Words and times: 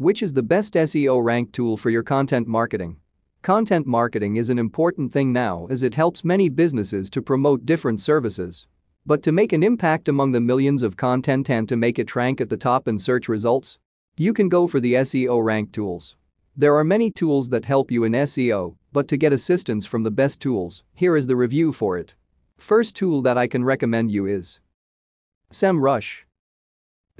Which 0.00 0.22
is 0.22 0.32
the 0.32 0.42
best 0.42 0.72
SEO 0.72 1.22
rank 1.22 1.52
tool 1.52 1.76
for 1.76 1.90
your 1.90 2.02
content 2.02 2.48
marketing? 2.48 2.96
Content 3.42 3.86
marketing 3.86 4.36
is 4.36 4.48
an 4.48 4.58
important 4.58 5.12
thing 5.12 5.30
now 5.30 5.66
as 5.68 5.82
it 5.82 5.92
helps 5.92 6.24
many 6.24 6.48
businesses 6.48 7.10
to 7.10 7.20
promote 7.20 7.66
different 7.66 8.00
services. 8.00 8.66
But 9.04 9.22
to 9.24 9.30
make 9.30 9.52
an 9.52 9.62
impact 9.62 10.08
among 10.08 10.32
the 10.32 10.40
millions 10.40 10.82
of 10.82 10.96
content 10.96 11.50
and 11.50 11.68
to 11.68 11.76
make 11.76 11.98
it 11.98 12.16
rank 12.16 12.40
at 12.40 12.48
the 12.48 12.56
top 12.56 12.88
in 12.88 12.98
search 12.98 13.28
results, 13.28 13.76
you 14.16 14.32
can 14.32 14.48
go 14.48 14.66
for 14.66 14.80
the 14.80 14.94
SEO 14.94 15.44
rank 15.44 15.70
tools. 15.70 16.16
There 16.56 16.76
are 16.76 16.82
many 16.82 17.10
tools 17.10 17.50
that 17.50 17.66
help 17.66 17.90
you 17.90 18.04
in 18.04 18.12
SEO, 18.12 18.76
but 18.94 19.06
to 19.08 19.18
get 19.18 19.34
assistance 19.34 19.84
from 19.84 20.02
the 20.02 20.10
best 20.10 20.40
tools, 20.40 20.82
here 20.94 21.14
is 21.14 21.26
the 21.26 21.36
review 21.36 21.72
for 21.72 21.98
it. 21.98 22.14
First 22.56 22.96
tool 22.96 23.20
that 23.20 23.36
I 23.36 23.46
can 23.46 23.64
recommend 23.64 24.10
you 24.10 24.24
is 24.24 24.60
SEMrush. 25.52 26.22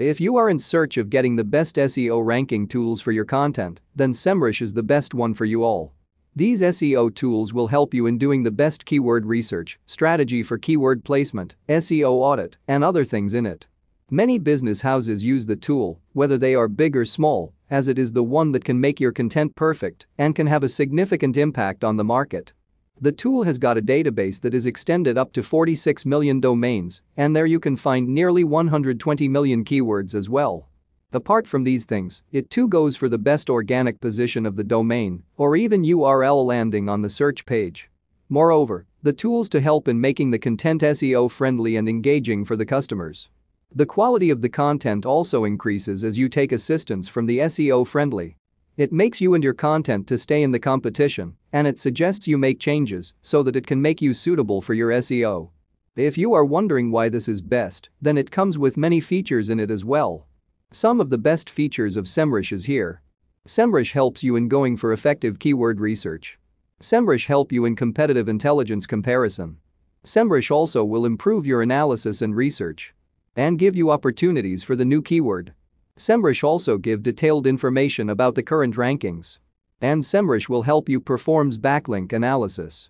If 0.00 0.18
you 0.18 0.38
are 0.38 0.48
in 0.48 0.58
search 0.58 0.96
of 0.96 1.10
getting 1.10 1.36
the 1.36 1.44
best 1.44 1.76
SEO 1.76 2.24
ranking 2.24 2.66
tools 2.66 3.02
for 3.02 3.12
your 3.12 3.26
content, 3.26 3.80
then 3.94 4.14
SEMrush 4.14 4.62
is 4.62 4.72
the 4.72 4.82
best 4.82 5.12
one 5.12 5.34
for 5.34 5.44
you 5.44 5.62
all. 5.62 5.92
These 6.34 6.62
SEO 6.62 7.14
tools 7.14 7.52
will 7.52 7.66
help 7.66 7.92
you 7.92 8.06
in 8.06 8.16
doing 8.16 8.42
the 8.42 8.50
best 8.50 8.86
keyword 8.86 9.26
research, 9.26 9.78
strategy 9.84 10.42
for 10.42 10.56
keyword 10.56 11.04
placement, 11.04 11.54
SEO 11.68 12.12
audit, 12.12 12.56
and 12.66 12.82
other 12.82 13.04
things 13.04 13.34
in 13.34 13.44
it. 13.44 13.66
Many 14.10 14.38
business 14.38 14.80
houses 14.80 15.22
use 15.22 15.44
the 15.44 15.54
tool, 15.54 16.00
whether 16.14 16.38
they 16.38 16.54
are 16.54 16.66
big 16.66 16.96
or 16.96 17.04
small, 17.04 17.52
as 17.68 17.86
it 17.86 17.98
is 17.98 18.12
the 18.12 18.24
one 18.24 18.52
that 18.52 18.64
can 18.64 18.80
make 18.80 19.00
your 19.00 19.12
content 19.12 19.54
perfect 19.54 20.06
and 20.16 20.34
can 20.34 20.46
have 20.46 20.64
a 20.64 20.68
significant 20.70 21.36
impact 21.36 21.84
on 21.84 21.98
the 21.98 22.04
market. 22.04 22.54
The 23.02 23.12
tool 23.12 23.44
has 23.44 23.58
got 23.58 23.78
a 23.78 23.82
database 23.82 24.42
that 24.42 24.52
is 24.52 24.66
extended 24.66 25.16
up 25.16 25.32
to 25.32 25.42
46 25.42 26.04
million 26.04 26.38
domains, 26.38 27.00
and 27.16 27.34
there 27.34 27.46
you 27.46 27.58
can 27.58 27.74
find 27.74 28.06
nearly 28.06 28.44
120 28.44 29.26
million 29.26 29.64
keywords 29.64 30.14
as 30.14 30.28
well. 30.28 30.68
Apart 31.10 31.46
from 31.46 31.64
these 31.64 31.86
things, 31.86 32.20
it 32.30 32.50
too 32.50 32.68
goes 32.68 32.96
for 32.96 33.08
the 33.08 33.16
best 33.16 33.48
organic 33.48 34.02
position 34.02 34.44
of 34.44 34.56
the 34.56 34.64
domain 34.64 35.22
or 35.38 35.56
even 35.56 35.82
URL 35.82 36.44
landing 36.44 36.90
on 36.90 37.00
the 37.00 37.08
search 37.08 37.46
page. 37.46 37.88
Moreover, 38.28 38.86
the 39.02 39.14
tools 39.14 39.48
to 39.48 39.62
help 39.62 39.88
in 39.88 39.98
making 39.98 40.30
the 40.30 40.38
content 40.38 40.82
SEO 40.82 41.30
friendly 41.30 41.76
and 41.76 41.88
engaging 41.88 42.44
for 42.44 42.54
the 42.54 42.66
customers. 42.66 43.30
The 43.74 43.86
quality 43.86 44.28
of 44.28 44.42
the 44.42 44.50
content 44.50 45.06
also 45.06 45.44
increases 45.44 46.04
as 46.04 46.18
you 46.18 46.28
take 46.28 46.52
assistance 46.52 47.08
from 47.08 47.24
the 47.24 47.38
SEO 47.38 47.86
friendly 47.86 48.36
it 48.80 48.92
makes 48.92 49.20
you 49.20 49.34
and 49.34 49.44
your 49.44 49.52
content 49.52 50.06
to 50.06 50.16
stay 50.16 50.42
in 50.42 50.52
the 50.52 50.58
competition, 50.58 51.36
and 51.52 51.66
it 51.66 51.78
suggests 51.78 52.26
you 52.26 52.38
make 52.38 52.58
changes 52.58 53.12
so 53.20 53.42
that 53.42 53.54
it 53.54 53.66
can 53.66 53.82
make 53.82 54.00
you 54.00 54.14
suitable 54.14 54.62
for 54.62 54.72
your 54.72 54.88
SEO. 54.88 55.50
If 55.96 56.16
you 56.16 56.32
are 56.32 56.46
wondering 56.46 56.90
why 56.90 57.10
this 57.10 57.28
is 57.28 57.42
best, 57.42 57.90
then 58.00 58.16
it 58.16 58.30
comes 58.30 58.56
with 58.56 58.78
many 58.78 58.98
features 58.98 59.50
in 59.50 59.60
it 59.60 59.70
as 59.70 59.84
well. 59.84 60.26
Some 60.72 60.98
of 60.98 61.10
the 61.10 61.18
best 61.18 61.50
features 61.50 61.94
of 61.94 62.06
SEMrush 62.06 62.52
is 62.52 62.64
here. 62.64 63.02
SEMrush 63.46 63.92
helps 63.92 64.22
you 64.22 64.34
in 64.34 64.48
going 64.48 64.78
for 64.78 64.94
effective 64.94 65.38
keyword 65.38 65.78
research. 65.78 66.38
SEMrush 66.80 67.26
help 67.26 67.52
you 67.52 67.66
in 67.66 67.76
competitive 67.76 68.30
intelligence 68.30 68.86
comparison. 68.86 69.58
SEMrush 70.06 70.50
also 70.50 70.82
will 70.86 71.04
improve 71.04 71.44
your 71.44 71.60
analysis 71.60 72.22
and 72.22 72.34
research 72.34 72.94
and 73.36 73.58
give 73.58 73.76
you 73.76 73.90
opportunities 73.90 74.62
for 74.62 74.74
the 74.74 74.86
new 74.86 75.02
keyword. 75.02 75.52
SEMrush 76.00 76.42
also 76.42 76.78
give 76.78 77.02
detailed 77.02 77.46
information 77.46 78.08
about 78.08 78.34
the 78.34 78.42
current 78.42 78.74
rankings. 78.76 79.36
And 79.82 80.02
SEMrush 80.02 80.48
will 80.48 80.62
help 80.62 80.88
you 80.88 80.98
performs 80.98 81.58
backlink 81.58 82.14
analysis. 82.14 82.88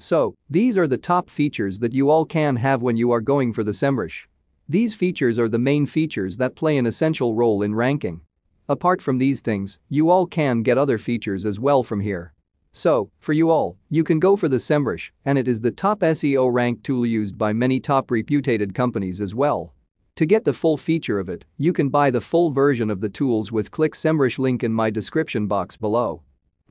So, 0.00 0.34
these 0.50 0.76
are 0.76 0.88
the 0.88 0.98
top 0.98 1.30
features 1.30 1.78
that 1.78 1.92
you 1.92 2.10
all 2.10 2.24
can 2.24 2.56
have 2.56 2.82
when 2.82 2.96
you 2.96 3.12
are 3.12 3.20
going 3.20 3.52
for 3.52 3.62
the 3.62 3.70
SEMrush. 3.70 4.26
These 4.68 4.94
features 4.94 5.38
are 5.38 5.48
the 5.48 5.60
main 5.60 5.86
features 5.86 6.38
that 6.38 6.56
play 6.56 6.76
an 6.76 6.86
essential 6.86 7.36
role 7.36 7.62
in 7.62 7.76
ranking. 7.76 8.22
Apart 8.68 9.00
from 9.00 9.18
these 9.18 9.40
things, 9.40 9.78
you 9.88 10.10
all 10.10 10.26
can 10.26 10.64
get 10.64 10.76
other 10.76 10.98
features 10.98 11.46
as 11.46 11.60
well 11.60 11.84
from 11.84 12.00
here. 12.00 12.34
So, 12.72 13.12
for 13.20 13.32
you 13.32 13.48
all, 13.48 13.76
you 13.90 14.02
can 14.02 14.18
go 14.18 14.34
for 14.34 14.48
the 14.48 14.56
SEMrush, 14.56 15.12
and 15.24 15.38
it 15.38 15.46
is 15.46 15.60
the 15.60 15.70
top 15.70 16.00
SEO 16.00 16.52
rank 16.52 16.82
tool 16.82 17.06
used 17.06 17.38
by 17.38 17.52
many 17.52 17.78
top 17.78 18.10
reputed 18.10 18.74
companies 18.74 19.20
as 19.20 19.36
well. 19.36 19.72
To 20.18 20.26
get 20.26 20.44
the 20.44 20.52
full 20.52 20.76
feature 20.76 21.20
of 21.20 21.28
it, 21.28 21.44
you 21.58 21.72
can 21.72 21.90
buy 21.90 22.10
the 22.10 22.20
full 22.20 22.50
version 22.50 22.90
of 22.90 23.00
the 23.00 23.08
tools 23.08 23.52
with 23.52 23.70
click 23.70 23.92
SEMrush 23.92 24.36
link 24.36 24.64
in 24.64 24.72
my 24.72 24.90
description 24.90 25.46
box 25.46 25.76
below. 25.76 26.22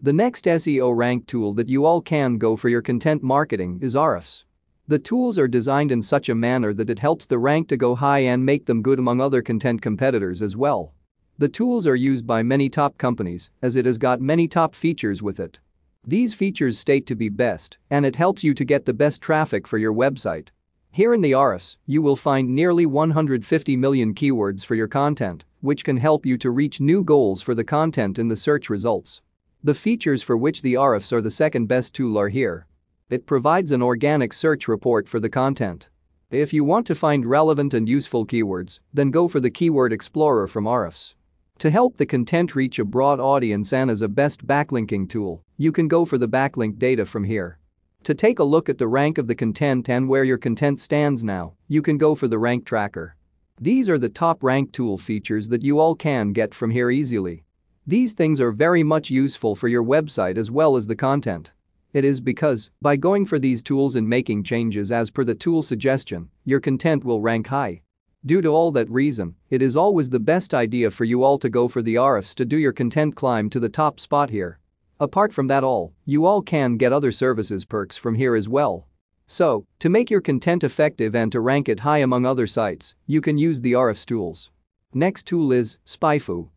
The 0.02 0.12
next 0.12 0.44
SEO 0.44 0.94
rank 0.94 1.28
tool 1.28 1.54
that 1.54 1.70
you 1.70 1.86
all 1.86 2.02
can 2.02 2.40
go 2.40 2.58
for 2.58 2.68
your 2.68 2.82
content 2.82 3.24
marketing 3.24 3.80
is 3.82 3.96
Ahrefs. 3.96 4.44
The 4.90 5.00
tools 5.00 5.38
are 5.38 5.48
designed 5.48 5.94
in 5.94 6.02
such 6.02 6.28
a 6.28 6.36
manner 6.36 6.74
that 6.74 6.90
it 6.90 7.00
helps 7.00 7.26
the 7.26 7.40
rank 7.40 7.70
to 7.70 7.78
go 7.78 7.96
high 7.96 8.20
and 8.20 8.46
make 8.46 8.66
them 8.66 8.82
good 8.82 9.00
among 9.00 9.22
other 9.22 9.42
content 9.42 9.82
competitors 9.82 10.42
as 10.42 10.58
well. 10.58 10.94
The 11.38 11.48
tools 11.48 11.88
are 11.88 11.96
used 11.96 12.28
by 12.28 12.44
many 12.44 12.68
top 12.68 12.98
companies 12.98 13.50
as 13.62 13.78
it 13.78 13.86
has 13.86 13.98
got 13.98 14.20
many 14.20 14.50
top 14.50 14.76
features 14.76 15.24
with 15.24 15.40
it. 15.40 15.58
These 16.06 16.34
features 16.34 16.78
state 16.78 17.06
to 17.06 17.16
be 17.16 17.30
best 17.30 17.78
and 17.90 18.06
it 18.06 18.18
helps 18.18 18.44
you 18.44 18.54
to 18.54 18.66
get 18.66 18.84
the 18.84 18.94
best 18.94 19.22
traffic 19.22 19.66
for 19.66 19.78
your 19.78 19.94
website. 19.94 20.50
Here 20.98 21.14
in 21.14 21.22
the 21.22 21.34
Ahrefs, 21.34 21.76
you 21.86 22.02
will 22.02 22.16
find 22.16 22.56
nearly 22.56 22.88
150 22.88 23.78
million 23.78 24.16
keywords 24.16 24.66
for 24.66 24.74
your 24.74 24.88
content, 24.88 25.46
which 25.62 25.86
can 25.86 25.98
help 25.98 26.26
you 26.26 26.40
to 26.40 26.50
reach 26.50 26.82
new 26.82 27.04
goals 27.04 27.40
for 27.40 27.54
the 27.54 27.64
content 27.64 28.18
in 28.18 28.30
the 28.30 28.36
search 28.36 28.68
results. 28.68 29.22
The 29.64 29.76
features 29.76 30.24
for 30.24 30.36
which 30.36 30.64
the 30.64 30.74
Ahrefs 30.74 31.14
are 31.14 31.22
the 31.22 31.30
second 31.30 31.68
best 31.68 31.94
tool 31.94 32.18
are 32.18 32.30
here. 32.30 32.66
It 33.12 33.28
provides 33.28 33.72
an 33.72 33.84
organic 33.84 34.34
search 34.34 34.68
report 34.68 35.08
for 35.08 35.20
the 35.20 35.30
content. 35.30 35.88
If 36.32 36.52
you 36.52 36.64
want 36.64 36.88
to 36.88 36.96
find 36.96 37.28
relevant 37.28 37.76
and 37.76 37.88
useful 37.88 38.26
keywords, 38.26 38.80
then 38.92 39.12
go 39.12 39.28
for 39.28 39.40
the 39.40 39.52
Keyword 39.52 39.94
Explorer 39.94 40.48
from 40.48 40.66
Ahrefs. 40.66 41.14
To 41.60 41.70
help 41.70 41.98
the 41.98 42.08
content 42.08 42.56
reach 42.56 42.80
a 42.80 42.84
broad 42.84 43.20
audience 43.20 43.72
and 43.72 43.92
as 43.92 44.02
a 44.02 44.08
best 44.08 44.48
backlinking 44.48 45.12
tool, 45.12 45.44
you 45.58 45.72
can 45.72 45.88
go 45.88 46.06
for 46.06 46.18
the 46.18 46.28
backlink 46.28 46.80
data 46.80 47.06
from 47.06 47.26
here. 47.26 47.60
To 48.08 48.16
take 48.16 48.40
a 48.40 48.44
look 48.46 48.70
at 48.70 48.78
the 48.78 48.88
rank 48.88 49.18
of 49.18 49.28
the 49.28 49.36
content 49.36 49.90
and 49.90 50.08
where 50.08 50.24
your 50.24 50.38
content 50.38 50.80
stands 50.80 51.26
now, 51.26 51.56
you 51.68 51.82
can 51.82 51.98
go 51.98 52.16
for 52.16 52.30
the 52.30 52.40
rank 52.40 52.66
tracker. 52.66 53.18
These 53.60 53.90
are 53.90 53.98
the 53.98 54.08
top 54.08 54.44
rank 54.44 54.72
tool 54.72 54.98
features 54.98 55.50
that 55.50 55.62
you 55.62 55.78
all 55.78 55.94
can 55.94 56.32
get 56.32 56.56
from 56.56 56.72
here 56.72 56.90
easily. 56.90 57.44
These 57.86 58.14
things 58.14 58.40
are 58.40 58.54
very 58.54 58.82
much 58.82 59.10
useful 59.10 59.58
for 59.58 59.68
your 59.68 59.84
website 59.84 60.38
as 60.38 60.50
well 60.50 60.78
as 60.78 60.88
the 60.88 60.96
content. 60.96 61.52
It 61.92 62.06
is 62.06 62.22
because, 62.22 62.70
by 62.82 62.96
going 62.96 63.26
for 63.26 63.40
these 63.40 63.62
tools 63.62 63.98
and 63.98 64.08
making 64.08 64.46
changes 64.46 64.90
as 64.90 65.10
per 65.10 65.26
the 65.26 65.36
tool 65.36 65.62
suggestion, 65.62 66.30
your 66.46 66.62
content 66.62 67.04
will 67.04 67.20
rank 67.20 67.48
high. 67.48 67.82
Due 68.26 68.42
to 68.42 68.48
all 68.48 68.72
that 68.72 68.90
reason, 68.90 69.36
it 69.50 69.62
is 69.62 69.76
always 69.76 70.10
the 70.10 70.18
best 70.18 70.54
idea 70.54 70.90
for 70.92 71.04
you 71.04 71.26
all 71.26 71.38
to 71.40 71.50
go 71.50 71.68
for 71.68 71.82
the 71.82 71.96
Ahrefs 71.96 72.34
to 72.36 72.46
do 72.46 72.58
your 72.58 72.72
content 72.72 73.18
climb 73.18 73.50
to 73.50 73.60
the 73.60 73.68
top 73.68 74.00
spot 74.00 74.30
here. 74.30 74.60
Apart 75.00 75.32
from 75.32 75.46
that 75.48 75.64
all, 75.64 75.94
you 76.06 76.26
all 76.26 76.42
can 76.42 76.76
get 76.76 76.92
other 76.92 77.12
services 77.12 77.66
perks 77.66 77.96
from 77.96 78.16
here 78.16 78.36
as 78.36 78.50
well. 78.50 78.88
So, 79.28 79.68
to 79.78 79.90
make 79.90 80.10
your 80.10 80.22
content 80.22 80.64
effective 80.64 81.14
and 81.16 81.32
to 81.32 81.40
rank 81.40 81.70
it 81.70 81.82
high 81.82 82.00
among 82.00 82.26
other 82.26 82.48
sites, 82.48 82.96
you 83.06 83.22
can 83.22 83.38
use 83.38 83.62
the 83.62 83.74
Ahrefs 83.74 84.06
tools. 84.06 84.50
Next 84.96 85.28
tool 85.28 85.52
is 85.52 85.78
SpyFu. 85.86 86.50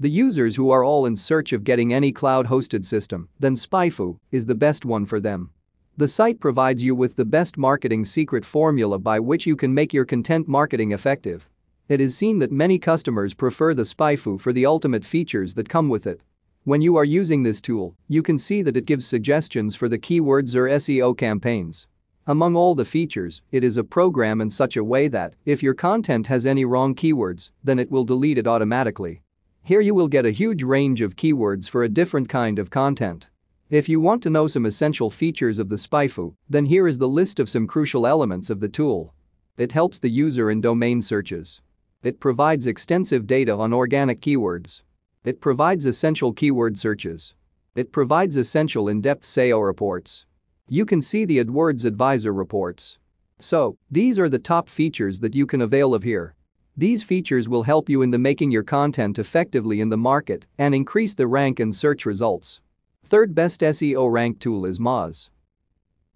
The 0.00 0.10
users 0.10 0.56
who 0.56 0.70
are 0.70 0.82
all 0.82 1.06
in 1.06 1.16
search 1.16 1.52
of 1.52 1.62
getting 1.62 1.94
any 1.94 2.10
cloud-hosted 2.10 2.84
system, 2.84 3.28
then 3.38 3.54
SpyFu 3.54 4.18
is 4.32 4.46
the 4.46 4.54
best 4.56 4.84
one 4.84 5.06
for 5.06 5.20
them. 5.20 5.50
The 5.96 6.08
site 6.08 6.40
provides 6.40 6.82
you 6.82 6.96
with 6.96 7.14
the 7.14 7.24
best 7.24 7.56
marketing 7.56 8.04
secret 8.04 8.44
formula 8.44 8.98
by 8.98 9.20
which 9.20 9.46
you 9.46 9.54
can 9.54 9.72
make 9.72 9.92
your 9.92 10.04
content 10.04 10.48
marketing 10.48 10.90
effective. 10.90 11.48
It 11.88 12.00
is 12.00 12.16
seen 12.16 12.40
that 12.40 12.50
many 12.50 12.80
customers 12.80 13.34
prefer 13.34 13.72
the 13.72 13.84
SpyFu 13.84 14.40
for 14.40 14.52
the 14.52 14.66
ultimate 14.66 15.04
features 15.04 15.54
that 15.54 15.68
come 15.68 15.88
with 15.88 16.08
it. 16.08 16.20
When 16.66 16.80
you 16.80 16.96
are 16.96 17.04
using 17.04 17.44
this 17.44 17.60
tool, 17.60 17.94
you 18.08 18.24
can 18.24 18.40
see 18.40 18.60
that 18.62 18.76
it 18.76 18.86
gives 18.86 19.06
suggestions 19.06 19.76
for 19.76 19.88
the 19.88 20.00
keywords 20.00 20.56
or 20.56 20.64
SEO 20.64 21.16
campaigns. 21.16 21.86
Among 22.26 22.56
all 22.56 22.74
the 22.74 22.84
features, 22.84 23.40
it 23.52 23.62
is 23.62 23.76
a 23.76 23.84
program 23.84 24.40
in 24.40 24.50
such 24.50 24.76
a 24.76 24.82
way 24.82 25.06
that, 25.06 25.34
if 25.44 25.62
your 25.62 25.74
content 25.74 26.26
has 26.26 26.44
any 26.44 26.64
wrong 26.64 26.92
keywords, 26.96 27.50
then 27.62 27.78
it 27.78 27.88
will 27.88 28.02
delete 28.02 28.36
it 28.36 28.48
automatically. 28.48 29.22
Here 29.62 29.80
you 29.80 29.94
will 29.94 30.08
get 30.08 30.26
a 30.26 30.32
huge 30.32 30.64
range 30.64 31.02
of 31.02 31.14
keywords 31.14 31.68
for 31.68 31.84
a 31.84 31.88
different 31.88 32.28
kind 32.28 32.58
of 32.58 32.68
content. 32.68 33.28
If 33.70 33.88
you 33.88 34.00
want 34.00 34.20
to 34.24 34.30
know 34.30 34.48
some 34.48 34.66
essential 34.66 35.08
features 35.08 35.60
of 35.60 35.68
the 35.68 35.76
SpyFu, 35.76 36.34
then 36.50 36.66
here 36.66 36.88
is 36.88 36.98
the 36.98 37.06
list 37.06 37.38
of 37.38 37.48
some 37.48 37.68
crucial 37.68 38.08
elements 38.08 38.50
of 38.50 38.58
the 38.58 38.68
tool. 38.68 39.14
It 39.56 39.70
helps 39.70 40.00
the 40.00 40.10
user 40.10 40.50
in 40.50 40.60
domain 40.60 41.00
searches. 41.00 41.60
It 42.02 42.18
provides 42.18 42.66
extensive 42.66 43.28
data 43.28 43.54
on 43.54 43.72
organic 43.72 44.20
keywords. 44.20 44.82
It 45.26 45.40
provides 45.40 45.86
essential 45.86 46.32
keyword 46.32 46.78
searches. 46.78 47.34
It 47.74 47.90
provides 47.90 48.36
essential 48.36 48.86
in-depth 48.86 49.24
SEO 49.24 49.66
reports. 49.66 50.24
You 50.68 50.86
can 50.86 51.02
see 51.02 51.24
the 51.24 51.42
AdWords 51.44 51.84
Advisor 51.84 52.32
reports. 52.32 52.98
So, 53.40 53.76
these 53.90 54.20
are 54.20 54.28
the 54.28 54.38
top 54.38 54.68
features 54.68 55.18
that 55.18 55.34
you 55.34 55.44
can 55.44 55.62
avail 55.62 55.94
of 55.94 56.04
here. 56.04 56.36
These 56.76 57.02
features 57.02 57.48
will 57.48 57.64
help 57.64 57.88
you 57.88 58.02
in 58.02 58.12
the 58.12 58.20
making 58.20 58.52
your 58.52 58.62
content 58.62 59.18
effectively 59.18 59.80
in 59.80 59.88
the 59.88 59.96
market 59.96 60.46
and 60.58 60.72
increase 60.76 61.12
the 61.12 61.26
rank 61.26 61.58
and 61.58 61.74
search 61.74 62.06
results. 62.06 62.60
Third 63.08 63.34
best 63.34 63.62
SEO 63.62 64.08
rank 64.12 64.38
tool 64.38 64.64
is 64.64 64.78
Moz. 64.78 65.28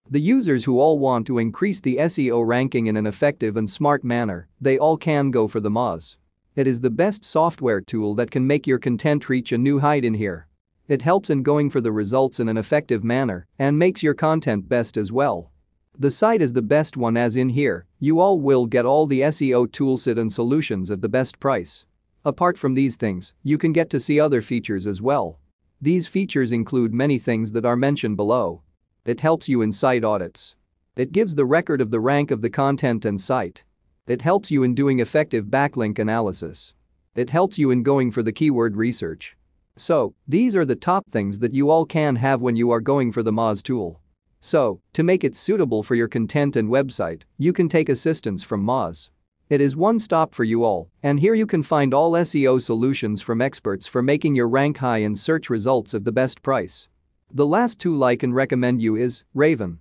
The 0.08 0.20
users 0.20 0.62
who 0.62 0.78
all 0.78 1.00
want 1.00 1.26
to 1.26 1.38
increase 1.38 1.80
the 1.80 1.96
SEO 1.96 2.46
ranking 2.46 2.86
in 2.86 2.96
an 2.96 3.08
effective 3.08 3.56
and 3.56 3.68
smart 3.68 4.04
manner, 4.04 4.46
they 4.60 4.78
all 4.78 4.96
can 4.96 5.32
go 5.32 5.48
for 5.48 5.58
the 5.58 5.68
Moz. 5.68 6.14
It 6.60 6.66
is 6.66 6.82
the 6.82 6.90
best 6.90 7.24
software 7.24 7.80
tool 7.80 8.14
that 8.16 8.30
can 8.30 8.46
make 8.46 8.66
your 8.66 8.78
content 8.78 9.30
reach 9.30 9.50
a 9.50 9.56
new 9.56 9.78
height 9.78 10.04
in 10.04 10.12
here. 10.12 10.46
It 10.88 11.00
helps 11.00 11.30
in 11.30 11.42
going 11.42 11.70
for 11.70 11.80
the 11.80 11.90
results 11.90 12.38
in 12.38 12.50
an 12.50 12.58
effective 12.58 13.02
manner 13.02 13.46
and 13.58 13.78
makes 13.78 14.02
your 14.02 14.12
content 14.12 14.68
best 14.68 14.98
as 14.98 15.10
well. 15.10 15.52
The 15.98 16.10
site 16.10 16.42
is 16.42 16.52
the 16.52 16.60
best 16.60 16.98
one 16.98 17.16
as 17.16 17.34
in 17.34 17.48
here, 17.48 17.86
you 17.98 18.20
all 18.20 18.38
will 18.38 18.66
get 18.66 18.84
all 18.84 19.06
the 19.06 19.22
SEO 19.22 19.68
toolset 19.68 20.18
and 20.18 20.30
solutions 20.30 20.90
at 20.90 21.00
the 21.00 21.08
best 21.08 21.40
price. 21.40 21.86
Apart 22.26 22.58
from 22.58 22.74
these 22.74 22.96
things, 22.96 23.32
you 23.42 23.56
can 23.56 23.72
get 23.72 23.88
to 23.88 23.98
see 23.98 24.20
other 24.20 24.42
features 24.42 24.86
as 24.86 25.00
well. 25.00 25.38
These 25.80 26.08
features 26.08 26.52
include 26.52 26.92
many 26.92 27.18
things 27.18 27.52
that 27.52 27.64
are 27.64 27.74
mentioned 27.74 28.18
below. 28.18 28.60
It 29.06 29.20
helps 29.20 29.48
you 29.48 29.62
in 29.62 29.72
site 29.72 30.04
audits. 30.04 30.56
It 30.94 31.12
gives 31.12 31.36
the 31.36 31.46
record 31.46 31.80
of 31.80 31.90
the 31.90 32.00
rank 32.00 32.30
of 32.30 32.42
the 32.42 32.50
content 32.50 33.06
and 33.06 33.18
site. 33.18 33.62
It 34.10 34.22
helps 34.22 34.50
you 34.50 34.64
in 34.64 34.74
doing 34.74 34.98
effective 34.98 35.44
backlink 35.44 36.00
analysis. 36.00 36.72
It 37.14 37.30
helps 37.30 37.58
you 37.58 37.70
in 37.70 37.84
going 37.84 38.10
for 38.10 38.24
the 38.24 38.32
keyword 38.32 38.76
research. 38.76 39.36
So, 39.76 40.14
these 40.26 40.56
are 40.56 40.64
the 40.64 40.74
top 40.74 41.08
things 41.12 41.38
that 41.38 41.54
you 41.54 41.70
all 41.70 41.86
can 41.86 42.16
have 42.16 42.40
when 42.40 42.56
you 42.56 42.72
are 42.72 42.80
going 42.80 43.12
for 43.12 43.22
the 43.22 43.30
Moz 43.30 43.62
tool. 43.62 44.00
So, 44.40 44.80
to 44.94 45.04
make 45.04 45.22
it 45.22 45.36
suitable 45.36 45.84
for 45.84 45.94
your 45.94 46.08
content 46.08 46.56
and 46.56 46.68
website, 46.68 47.22
you 47.38 47.52
can 47.52 47.68
take 47.68 47.88
assistance 47.88 48.42
from 48.42 48.66
Moz. 48.66 49.10
It 49.48 49.60
is 49.60 49.76
one 49.76 50.00
stop 50.00 50.34
for 50.34 50.42
you 50.42 50.64
all, 50.64 50.90
and 51.04 51.20
here 51.20 51.34
you 51.34 51.46
can 51.46 51.62
find 51.62 51.94
all 51.94 52.10
SEO 52.14 52.60
solutions 52.60 53.22
from 53.22 53.40
experts 53.40 53.86
for 53.86 54.02
making 54.02 54.34
your 54.34 54.48
rank 54.48 54.78
high 54.78 54.98
in 54.98 55.14
search 55.14 55.48
results 55.48 55.94
at 55.94 56.04
the 56.04 56.10
best 56.10 56.42
price. 56.42 56.88
The 57.32 57.46
last 57.46 57.78
tool 57.78 58.02
I 58.02 58.16
can 58.16 58.34
recommend 58.34 58.82
you 58.82 58.96
is 58.96 59.22
Raven. 59.34 59.78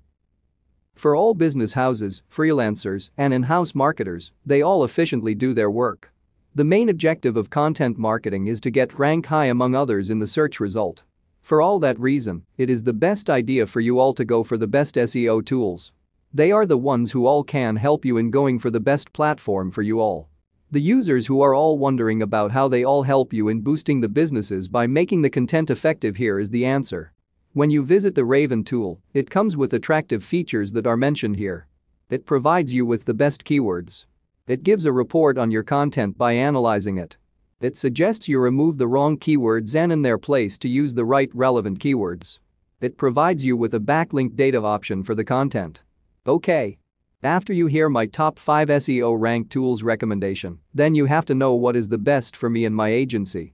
For 0.99 1.15
all 1.15 1.33
business 1.33 1.71
houses, 1.75 2.23
freelancers, 2.29 3.09
and 3.17 3.33
in-house 3.33 3.73
marketers, 3.73 4.33
they 4.45 4.61
all 4.61 4.83
efficiently 4.83 5.33
do 5.33 5.53
their 5.53 5.71
work. 5.71 6.11
The 6.53 6.65
main 6.65 6.89
objective 6.89 7.37
of 7.37 7.49
content 7.49 7.97
marketing 7.97 8.47
is 8.47 8.59
to 8.59 8.69
get 8.69 8.99
rank 8.99 9.27
high 9.27 9.45
among 9.45 9.75
others 9.75 10.09
in 10.09 10.19
the 10.19 10.27
search 10.27 10.59
result. 10.59 11.03
For 11.41 11.61
all 11.61 11.79
that 11.79 11.97
reason, 11.97 12.43
it 12.57 12.69
is 12.69 12.83
the 12.83 12.91
best 12.91 13.29
idea 13.29 13.65
for 13.65 13.79
you 13.79 13.97
all 13.97 14.13
to 14.13 14.25
go 14.25 14.43
for 14.43 14.57
the 14.57 14.67
best 14.67 14.95
SEO 14.95 15.45
tools. 15.45 15.93
They 16.33 16.51
are 16.51 16.65
the 16.65 16.77
ones 16.77 17.11
who 17.11 17.25
all 17.25 17.45
can 17.45 17.77
help 17.77 18.03
you 18.03 18.17
in 18.17 18.29
going 18.29 18.59
for 18.59 18.69
the 18.69 18.81
best 18.81 19.13
platform 19.13 19.71
for 19.71 19.83
you 19.83 20.01
all. 20.01 20.27
The 20.69 20.81
users 20.81 21.27
who 21.27 21.39
are 21.39 21.55
all 21.55 21.77
wondering 21.77 22.21
about 22.21 22.51
how 22.51 22.67
they 22.67 22.83
all 22.83 23.03
help 23.03 23.31
you 23.31 23.47
in 23.47 23.61
boosting 23.61 24.01
the 24.01 24.09
businesses 24.09 24.67
by 24.67 24.85
making 24.85 25.21
the 25.21 25.29
content 25.29 25.69
effective 25.69 26.17
here 26.17 26.39
is 26.39 26.49
the 26.49 26.65
answer. 26.65 27.13
When 27.59 27.69
you 27.69 27.83
visit 27.83 28.15
the 28.15 28.23
Raven 28.23 28.63
tool, 28.63 29.01
it 29.13 29.29
comes 29.29 29.57
with 29.57 29.73
attractive 29.73 30.23
features 30.23 30.71
that 30.71 30.87
are 30.87 30.95
mentioned 30.95 31.35
here. 31.35 31.67
It 32.09 32.25
provides 32.25 32.71
you 32.73 32.85
with 32.85 33.03
the 33.03 33.13
best 33.13 33.43
keywords. 33.43 34.05
It 34.47 34.63
gives 34.63 34.85
a 34.85 34.93
report 34.93 35.37
on 35.37 35.51
your 35.51 35.63
content 35.63 36.17
by 36.17 36.31
analyzing 36.31 36.97
it. 36.97 37.17
It 37.59 37.75
suggests 37.75 38.29
you 38.29 38.39
remove 38.39 38.77
the 38.77 38.87
wrong 38.87 39.17
keywords 39.17 39.75
and 39.75 39.91
in 39.91 40.03
their 40.03 40.17
place 40.17 40.57
to 40.59 40.69
use 40.69 40.93
the 40.93 41.03
right 41.03 41.29
relevant 41.33 41.79
keywords. 41.79 42.39
It 42.79 42.95
provides 42.95 43.43
you 43.43 43.57
with 43.57 43.73
a 43.73 43.79
backlink 43.81 44.37
data 44.37 44.61
option 44.61 45.03
for 45.03 45.13
the 45.13 45.25
content. 45.25 45.81
Okay. 46.25 46.77
After 47.23 47.51
you 47.51 47.67
hear 47.67 47.89
my 47.89 48.05
top 48.05 48.39
5 48.39 48.69
SEO 48.69 49.19
rank 49.19 49.49
tools 49.49 49.83
recommendation, 49.83 50.59
then 50.73 50.95
you 50.95 51.07
have 51.07 51.25
to 51.25 51.35
know 51.35 51.55
what 51.55 51.75
is 51.75 51.89
the 51.89 51.97
best 51.97 52.37
for 52.37 52.49
me 52.49 52.63
and 52.63 52.73
my 52.73 52.87
agency. 52.87 53.53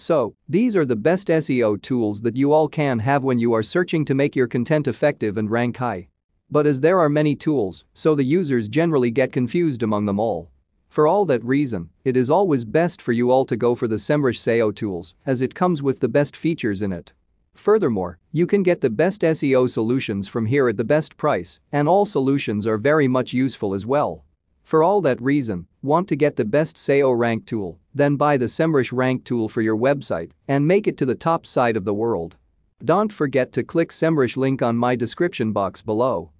So, 0.00 0.34
these 0.48 0.76
are 0.76 0.86
the 0.86 0.96
best 0.96 1.28
SEO 1.28 1.80
tools 1.82 2.22
that 2.22 2.34
you 2.34 2.54
all 2.54 2.68
can 2.68 3.00
have 3.00 3.22
when 3.22 3.38
you 3.38 3.52
are 3.52 3.62
searching 3.62 4.06
to 4.06 4.14
make 4.14 4.34
your 4.34 4.46
content 4.46 4.88
effective 4.88 5.36
and 5.36 5.50
rank 5.50 5.76
high. 5.76 6.08
But 6.50 6.66
as 6.66 6.80
there 6.80 6.98
are 6.98 7.10
many 7.10 7.36
tools, 7.36 7.84
so 7.92 8.14
the 8.14 8.24
users 8.24 8.70
generally 8.70 9.10
get 9.10 9.30
confused 9.30 9.82
among 9.82 10.06
them 10.06 10.18
all. 10.18 10.50
For 10.88 11.06
all 11.06 11.26
that 11.26 11.44
reason, 11.44 11.90
it 12.02 12.16
is 12.16 12.30
always 12.30 12.64
best 12.64 13.02
for 13.02 13.12
you 13.12 13.30
all 13.30 13.44
to 13.44 13.58
go 13.58 13.74
for 13.74 13.86
the 13.86 13.96
SEMrush 13.96 14.38
SEO 14.38 14.74
tools 14.74 15.12
as 15.26 15.42
it 15.42 15.54
comes 15.54 15.82
with 15.82 16.00
the 16.00 16.08
best 16.08 16.34
features 16.34 16.80
in 16.80 16.92
it. 16.92 17.12
Furthermore, 17.52 18.18
you 18.32 18.46
can 18.46 18.62
get 18.62 18.80
the 18.80 18.88
best 18.88 19.20
SEO 19.20 19.68
solutions 19.68 20.26
from 20.28 20.46
here 20.46 20.66
at 20.70 20.78
the 20.78 20.82
best 20.82 21.18
price, 21.18 21.60
and 21.72 21.86
all 21.86 22.06
solutions 22.06 22.66
are 22.66 22.78
very 22.78 23.06
much 23.06 23.34
useful 23.34 23.74
as 23.74 23.84
well. 23.84 24.24
For 24.70 24.84
all 24.84 25.00
that 25.00 25.20
reason, 25.20 25.66
want 25.82 26.06
to 26.10 26.14
get 26.14 26.36
the 26.36 26.44
best 26.44 26.76
SEO 26.76 27.18
rank 27.18 27.44
tool, 27.44 27.80
then 27.92 28.14
buy 28.14 28.36
the 28.36 28.46
SEMrush 28.46 28.92
rank 28.92 29.24
tool 29.24 29.48
for 29.48 29.62
your 29.62 29.76
website 29.76 30.30
and 30.46 30.64
make 30.64 30.86
it 30.86 30.96
to 30.98 31.04
the 31.04 31.16
top 31.16 31.44
side 31.44 31.76
of 31.76 31.84
the 31.84 31.92
world. 31.92 32.36
Don't 32.84 33.12
forget 33.12 33.52
to 33.54 33.64
click 33.64 33.88
SEMrush 33.88 34.36
link 34.36 34.62
on 34.62 34.76
my 34.76 34.94
description 34.94 35.50
box 35.50 35.82
below. 35.82 36.30